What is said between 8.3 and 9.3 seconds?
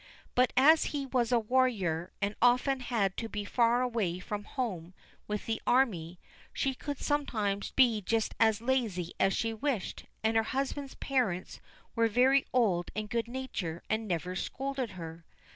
as lazy